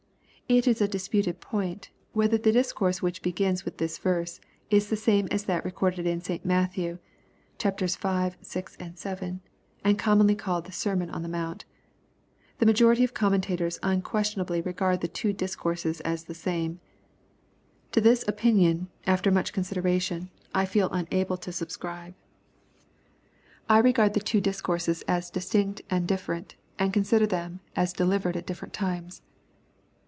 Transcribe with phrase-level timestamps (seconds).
[0.61, 4.97] ]It is a disputed pointy whether the discourse which begins with this verse, is the
[4.97, 6.43] same as that pe^jorded in St.
[6.43, 6.99] Matthew,
[7.57, 8.01] (chapters v.
[8.41, 8.65] vi.
[8.99, 9.39] vii.)
[9.85, 11.63] and commonly (i^i^d the sermon on the mount.
[12.57, 16.81] The majority of commentators luaiquesiiQijably regard the two discourses as flie same.
[17.93, 21.79] To this opinioQ, ^i^f much consideration, I feel unable to subecriba LUKE, CHAP.
[21.79, 22.13] VI.
[23.71, 28.35] 181 1 regard the two discourses as distinct and different, and consider them as delivered
[28.35, 29.21] at different times.